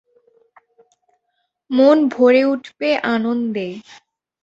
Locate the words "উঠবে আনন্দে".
2.45-3.67